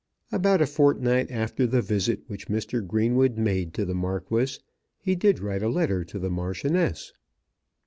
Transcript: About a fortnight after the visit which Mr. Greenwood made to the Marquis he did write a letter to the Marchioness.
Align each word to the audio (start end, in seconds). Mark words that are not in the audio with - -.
About 0.31 0.63
a 0.63 0.65
fortnight 0.65 1.29
after 1.29 1.67
the 1.67 1.83
visit 1.83 2.21
which 2.25 2.47
Mr. 2.47 2.83
Greenwood 2.83 3.37
made 3.37 3.71
to 3.75 3.85
the 3.85 3.93
Marquis 3.93 4.57
he 4.97 5.13
did 5.13 5.37
write 5.39 5.61
a 5.61 5.69
letter 5.69 6.03
to 6.05 6.17
the 6.17 6.31
Marchioness. 6.31 7.13